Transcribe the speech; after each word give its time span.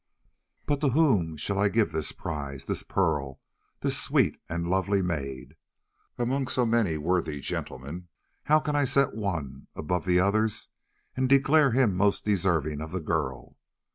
"But 0.65 0.81
to 0.81 0.89
whom 0.89 1.37
shall 1.37 1.59
I 1.59 1.69
give 1.69 1.91
this 1.91 2.11
prize, 2.11 2.65
this 2.65 2.81
pearl, 2.81 3.39
this 3.81 3.99
sweet 4.01 4.41
and 4.49 4.67
lovely 4.67 5.03
maid? 5.03 5.53
Among 6.17 6.47
so 6.47 6.65
many 6.65 6.97
worthy 6.97 7.39
gentlemen 7.39 8.07
how 8.45 8.61
can 8.61 8.75
I 8.75 8.83
set 8.85 9.13
one 9.13 9.67
above 9.75 10.05
the 10.05 10.19
others 10.19 10.69
and 11.15 11.29
declare 11.29 11.69
him 11.69 11.95
most 11.95 12.25
deserving 12.25 12.81
of 12.81 12.91
the 12.91 12.99
girl? 12.99 13.57